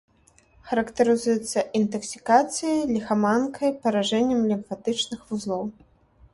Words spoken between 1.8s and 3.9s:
інтаксікацыяй, ліхаманкай,